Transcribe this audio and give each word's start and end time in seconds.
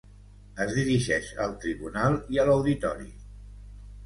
Es 0.63 0.71
dirigeix 0.77 1.27
al 1.45 1.53
tribunal 1.67 2.17
i 2.37 2.41
a 2.43 2.47
l’auditori. 2.49 3.09